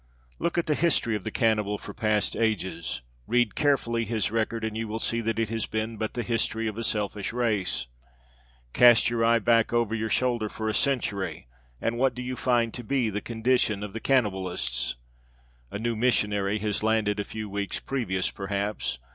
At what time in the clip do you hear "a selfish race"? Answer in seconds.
6.75-7.85